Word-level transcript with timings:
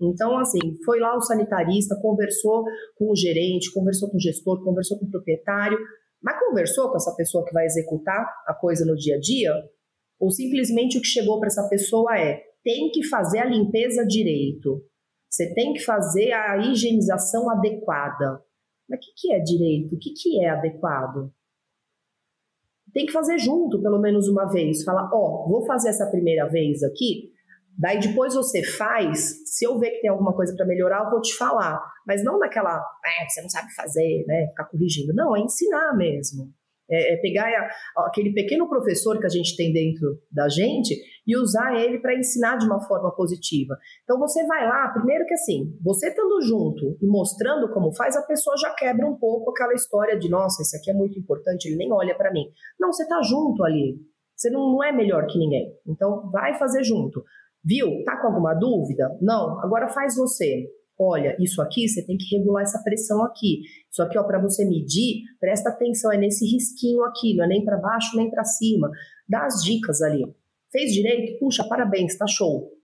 Então, 0.00 0.38
assim, 0.38 0.58
foi 0.84 1.00
lá 1.00 1.16
o 1.16 1.20
sanitarista, 1.20 1.98
conversou 2.00 2.64
com 2.96 3.10
o 3.10 3.16
gerente, 3.16 3.72
conversou 3.72 4.10
com 4.10 4.16
o 4.16 4.20
gestor, 4.20 4.62
conversou 4.62 4.98
com 4.98 5.06
o 5.06 5.10
proprietário, 5.10 5.78
mas 6.22 6.38
conversou 6.38 6.88
com 6.90 6.96
essa 6.96 7.14
pessoa 7.14 7.44
que 7.44 7.52
vai 7.52 7.64
executar 7.64 8.26
a 8.46 8.54
coisa 8.54 8.84
no 8.84 8.96
dia 8.96 9.16
a 9.16 9.20
dia? 9.20 9.52
Ou 10.20 10.30
simplesmente 10.30 10.98
o 10.98 11.00
que 11.00 11.06
chegou 11.06 11.38
para 11.38 11.48
essa 11.48 11.68
pessoa 11.68 12.16
é: 12.18 12.42
tem 12.62 12.90
que 12.90 13.04
fazer 13.04 13.38
a 13.38 13.44
limpeza 13.44 14.04
direito, 14.04 14.84
você 15.28 15.52
tem 15.54 15.72
que 15.72 15.80
fazer 15.80 16.32
a 16.32 16.58
higienização 16.58 17.50
adequada. 17.50 18.42
Mas 18.88 18.98
o 18.98 19.02
que, 19.02 19.12
que 19.16 19.32
é 19.32 19.40
direito? 19.40 19.94
O 19.94 19.98
que, 19.98 20.10
que 20.10 20.42
é 20.42 20.48
adequado? 20.48 21.30
Tem 22.92 23.04
que 23.04 23.12
fazer 23.12 23.38
junto, 23.38 23.82
pelo 23.82 24.00
menos 24.00 24.28
uma 24.28 24.46
vez. 24.46 24.82
Fala, 24.82 25.10
ó, 25.12 25.44
oh, 25.44 25.48
vou 25.48 25.66
fazer 25.66 25.90
essa 25.90 26.10
primeira 26.10 26.48
vez 26.48 26.82
aqui, 26.82 27.30
Daí 27.78 28.00
depois 28.00 28.34
você 28.34 28.62
faz, 28.64 29.40
se 29.46 29.64
eu 29.64 29.78
ver 29.78 29.92
que 29.92 30.00
tem 30.00 30.10
alguma 30.10 30.34
coisa 30.34 30.52
para 30.56 30.66
melhorar, 30.66 31.04
eu 31.04 31.10
vou 31.10 31.20
te 31.20 31.36
falar. 31.36 31.80
Mas 32.04 32.24
não 32.24 32.38
naquela, 32.38 32.76
é, 33.06 33.28
você 33.28 33.40
não 33.40 33.48
sabe 33.48 33.72
fazer, 33.72 34.24
né? 34.26 34.48
Ficar 34.48 34.64
corrigindo. 34.64 35.14
Não, 35.14 35.36
é 35.36 35.40
ensinar 35.40 35.96
mesmo. 35.96 36.52
É, 36.90 37.14
é 37.14 37.16
pegar 37.18 37.46
a, 37.46 38.06
aquele 38.06 38.32
pequeno 38.32 38.68
professor 38.68 39.20
que 39.20 39.26
a 39.26 39.28
gente 39.28 39.54
tem 39.56 39.72
dentro 39.72 40.18
da 40.32 40.48
gente 40.48 40.96
e 41.24 41.36
usar 41.36 41.76
ele 41.76 42.00
para 42.00 42.18
ensinar 42.18 42.56
de 42.56 42.66
uma 42.66 42.80
forma 42.80 43.14
positiva. 43.14 43.76
Então 44.02 44.18
você 44.18 44.44
vai 44.46 44.66
lá, 44.66 44.88
primeiro 44.88 45.24
que 45.26 45.34
assim, 45.34 45.76
você 45.80 46.08
estando 46.08 46.40
junto 46.42 46.96
e 47.00 47.06
mostrando 47.06 47.70
como 47.72 47.94
faz, 47.94 48.16
a 48.16 48.22
pessoa 48.22 48.56
já 48.56 48.74
quebra 48.74 49.06
um 49.06 49.16
pouco 49.16 49.50
aquela 49.50 49.74
história 49.74 50.18
de, 50.18 50.28
nossa, 50.28 50.62
esse 50.62 50.76
aqui 50.76 50.90
é 50.90 50.94
muito 50.94 51.18
importante, 51.18 51.66
ele 51.66 51.76
nem 51.76 51.92
olha 51.92 52.16
para 52.16 52.32
mim. 52.32 52.46
Não, 52.80 52.90
você 52.90 53.02
está 53.04 53.20
junto 53.22 53.62
ali. 53.62 53.98
Você 54.34 54.50
não, 54.50 54.72
não 54.72 54.82
é 54.82 54.90
melhor 54.90 55.26
que 55.26 55.38
ninguém. 55.38 55.74
Então 55.86 56.30
vai 56.30 56.56
fazer 56.58 56.82
junto. 56.82 57.22
Viu? 57.68 58.02
Tá 58.02 58.18
com 58.18 58.28
alguma 58.28 58.54
dúvida? 58.54 59.18
Não. 59.20 59.60
Agora 59.60 59.88
faz 59.88 60.16
você. 60.16 60.66
Olha, 60.98 61.36
isso 61.38 61.60
aqui 61.60 61.86
você 61.86 62.04
tem 62.04 62.16
que 62.16 62.34
regular 62.34 62.62
essa 62.62 62.82
pressão 62.82 63.22
aqui. 63.22 63.60
Isso 63.92 64.02
aqui, 64.02 64.18
ó, 64.18 64.24
para 64.24 64.40
você 64.40 64.64
medir, 64.64 65.22
presta 65.38 65.68
atenção, 65.68 66.10
é 66.10 66.16
nesse 66.16 66.46
risquinho 66.46 67.04
aqui, 67.04 67.36
não 67.36 67.44
é 67.44 67.48
nem 67.48 67.64
para 67.64 67.76
baixo 67.76 68.16
nem 68.16 68.30
para 68.30 68.42
cima. 68.42 68.90
Dá 69.28 69.44
as 69.44 69.62
dicas 69.62 70.00
ali. 70.00 70.24
Fez 70.72 70.92
direito? 70.92 71.38
Puxa, 71.38 71.62
parabéns, 71.68 72.16
tá 72.16 72.26
show. 72.26 72.72